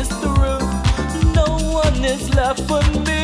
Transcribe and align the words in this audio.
is 0.00 0.08
the 0.20 0.28
room. 0.40 1.34
No 1.34 1.58
one 1.72 2.04
is 2.04 2.34
left 2.34 2.66
but 2.66 2.86
me. 3.06 3.19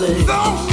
place. 0.00 0.26
No. 0.26 0.69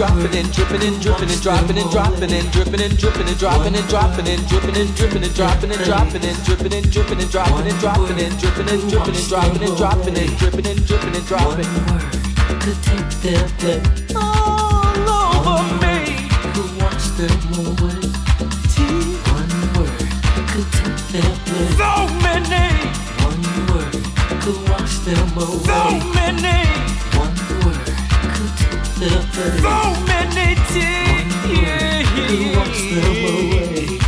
dropping 0.00 0.34
and 0.34 0.50
dripping 0.54 0.82
and 0.82 1.02
dripping 1.02 1.28
and 1.28 1.42
dropping 1.42 1.76
and 1.76 1.90
dropping 1.90 2.32
and 2.32 2.50
dripping 2.52 2.80
and 2.80 2.96
dripping 2.96 3.28
and 3.28 3.38
dropping 3.38 3.74
and 3.76 3.86
dropping 3.90 4.28
and 4.28 4.48
dripping 4.48 4.74
and 4.74 4.96
dripping 4.96 5.22
and 5.22 5.34
dropping 5.34 5.70
and 5.70 5.84
dropping 5.84 6.24
and 6.24 6.42
dripping 6.42 6.72
and 6.72 6.90
dripping 6.90 7.20
and 7.20 7.30
dropping 7.30 7.68
and 7.68 7.78
dropping 7.80 8.18
and 8.18 8.40
dripping 8.40 8.68
and 8.70 8.80
dripping 8.88 9.14
and 9.14 9.28
dropping 9.28 9.60
and 9.60 9.76
dropping 9.76 10.16
and 10.16 10.38
dripping 10.38 10.66
and 10.66 10.86
dripping 10.86 11.14
and 11.14 11.26
dropping. 11.26 11.68
Could 12.64 12.80
take 12.80 13.12
their 13.20 13.44
breath 13.60 14.16
all 14.16 15.04
over 15.04 15.68
me. 15.84 16.16
Who 16.56 16.64
wants 16.80 17.10
them 17.20 17.36
away? 17.60 18.00
One 19.36 19.52
word 19.76 20.00
could 20.48 20.68
take 20.80 20.96
their 21.12 21.32
breath. 21.44 21.76
So 21.76 21.92
many. 22.24 22.72
One 23.28 23.44
word 23.68 24.00
could 24.40 24.60
wash 24.70 24.96
them 25.04 25.28
away. 25.36 25.60
So 25.68 25.80
many. 26.14 26.89
So 29.00 29.06
many 29.08 30.56
tears. 30.68 31.32
Could 32.28 32.54
wash 32.54 32.82
them 32.92 33.16
away. 33.30 33.98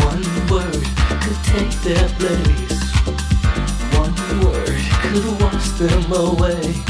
One 0.00 0.24
word 0.48 0.86
could 1.20 1.40
take 1.44 1.74
their 1.82 2.08
place. 2.16 2.80
One 3.98 4.16
word 4.42 4.80
could 5.02 5.42
wash 5.42 5.68
them 5.72 6.12
away. 6.12 6.89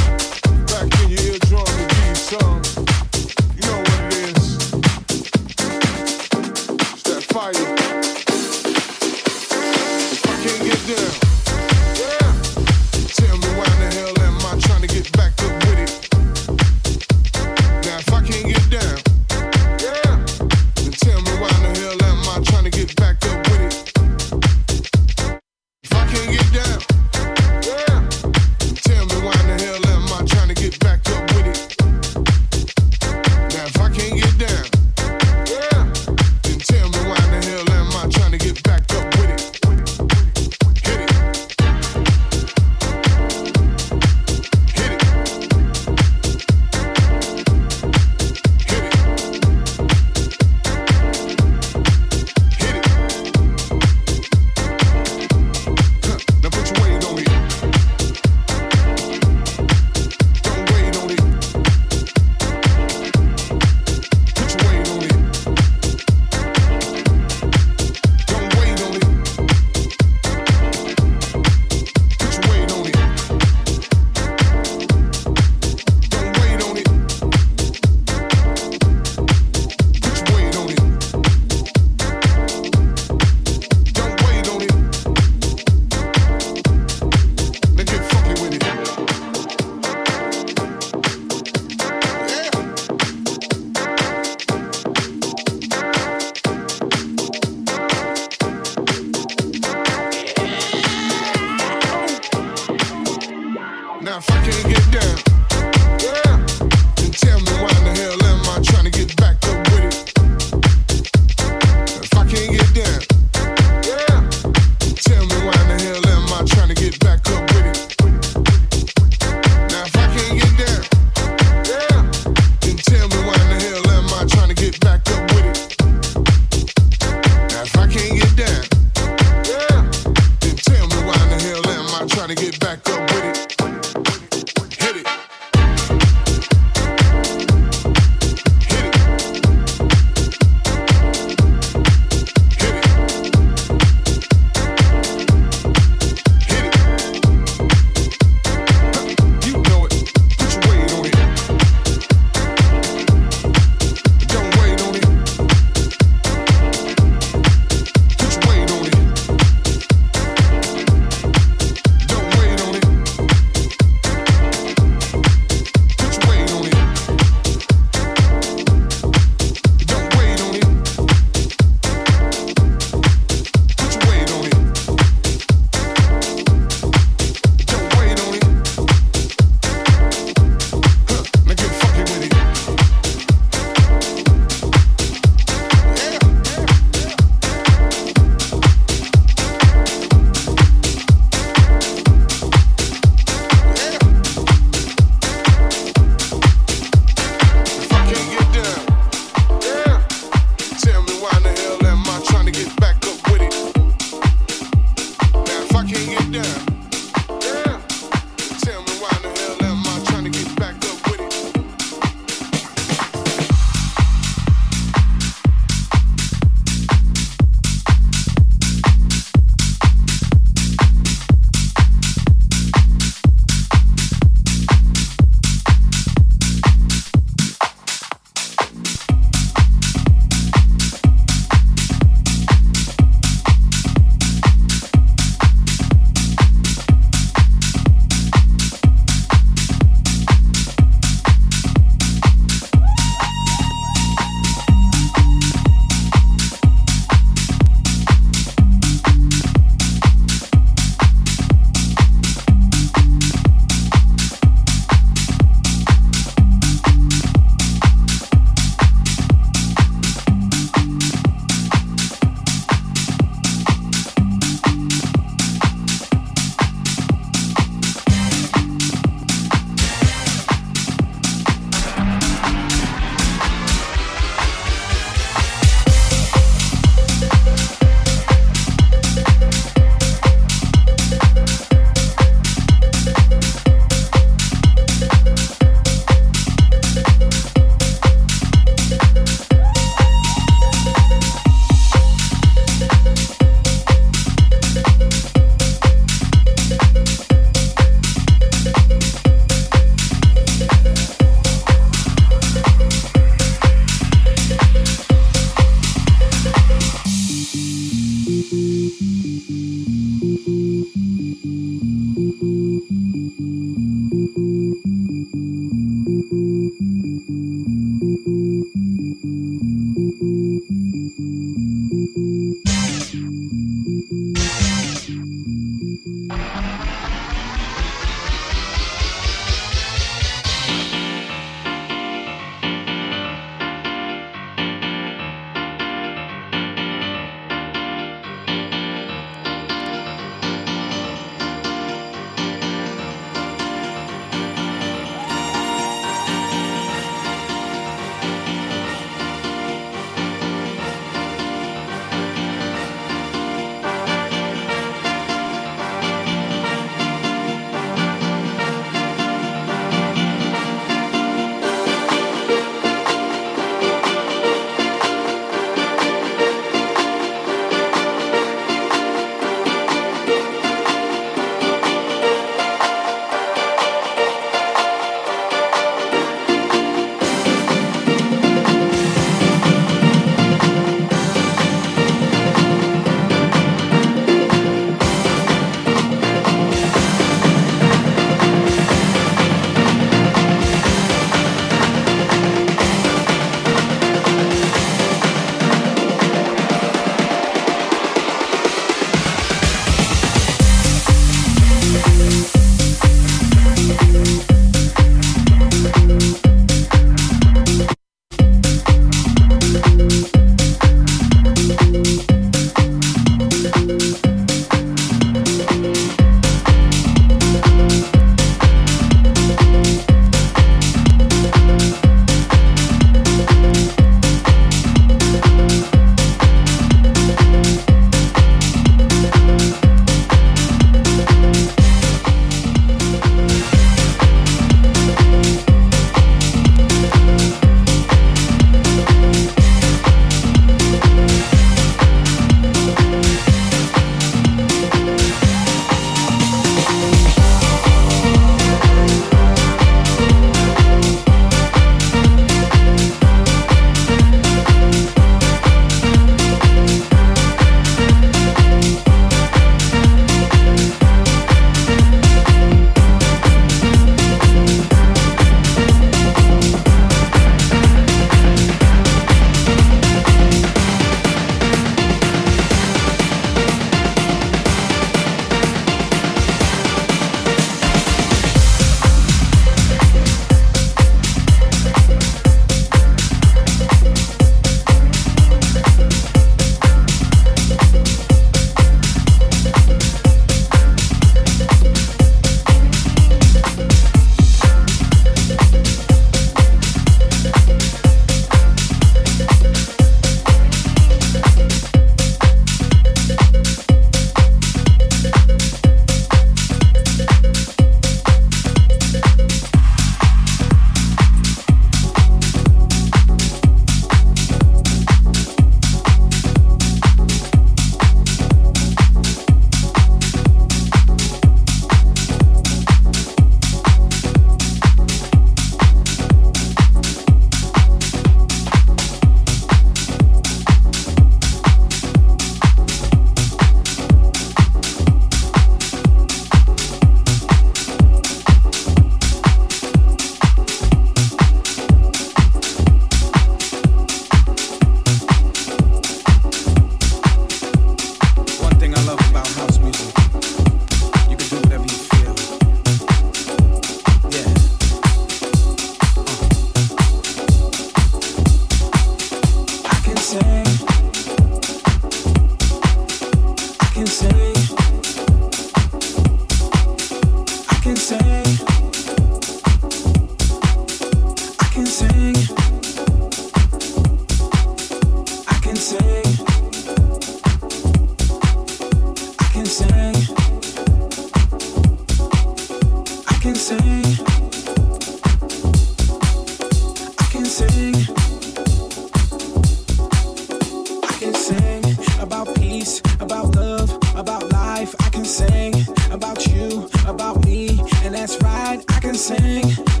about 592.21 592.53
peace, 592.55 593.01
about 593.19 593.55
love, 593.55 593.89
about 594.15 594.51
life. 594.51 594.95
I 594.99 595.09
can 595.09 595.25
sing 595.25 595.73
about 596.11 596.45
you, 596.47 596.89
about 597.07 597.43
me, 597.45 597.79
and 598.03 598.13
that's 598.13 598.37
right, 598.41 598.83
I 598.89 598.99
can 598.99 599.15
sing. 599.15 600.00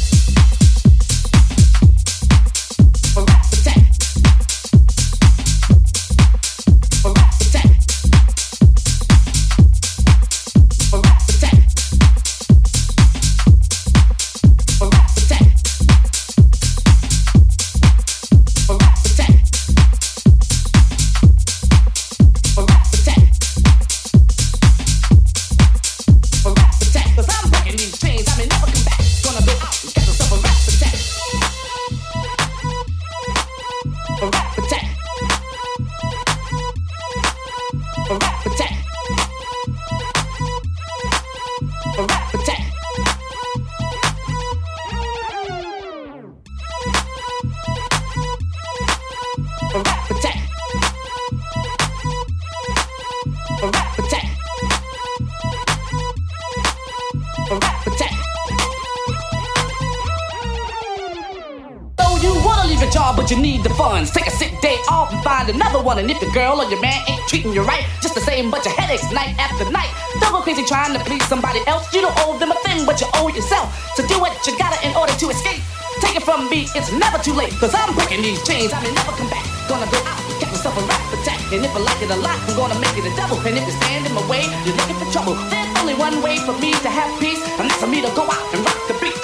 else. 71.67 71.91
You 71.93 72.01
don't 72.01 72.15
owe 72.23 72.39
them 72.39 72.51
a 72.51 72.59
thing, 72.63 72.85
but 72.85 73.01
you 73.01 73.07
owe 73.19 73.27
yourself. 73.27 73.67
To 73.95 74.01
do 74.07 74.23
it, 74.25 74.31
you 74.47 74.55
gotta 74.57 74.79
in 74.87 74.95
order 74.95 75.11
to 75.11 75.27
escape. 75.29 75.59
Take 75.99 76.15
it 76.15 76.23
from 76.23 76.49
me, 76.49 76.71
it's 76.71 76.91
never 76.91 77.19
too 77.19 77.33
late. 77.33 77.51
Cause 77.59 77.75
I'm 77.75 77.93
breaking 77.93 78.23
these 78.23 78.41
chains, 78.47 78.71
I 78.71 78.79
may 78.81 78.93
never 78.95 79.11
come 79.11 79.29
back. 79.29 79.43
Gonna 79.67 79.89
go 79.91 79.99
out, 80.07 80.19
catch 80.39 80.51
myself 80.51 80.79
a 80.79 80.83
rap 80.87 81.03
attack. 81.13 81.39
And 81.51 81.65
if 81.65 81.75
I 81.75 81.79
like 81.79 82.01
it 82.01 82.09
a 82.09 82.15
lot, 82.15 82.39
I'm 82.47 82.55
gonna 82.55 82.79
make 82.79 82.95
it 82.95 83.05
a 83.05 83.13
double. 83.19 83.37
And 83.43 83.57
if 83.57 83.65
you 83.67 83.75
stand 83.83 84.07
in 84.07 84.13
my 84.15 84.23
way, 84.31 84.47
you're 84.63 84.77
looking 84.79 84.95
for 84.95 85.09
trouble. 85.11 85.35
There's 85.51 85.69
only 85.77 85.95
one 85.95 86.21
way 86.23 86.39
for 86.39 86.55
me 86.57 86.71
to 86.71 86.89
have 86.89 87.11
peace, 87.19 87.43
and 87.59 87.69
that's 87.69 87.81
for 87.81 87.87
me 87.87 88.01
to 88.01 88.11
go 88.15 88.23
out 88.23 88.45
and 88.55 88.63
rock 88.63 88.79
the 88.87 88.95
beat. 89.03 89.20